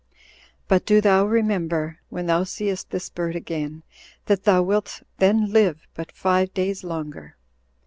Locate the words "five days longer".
6.11-7.35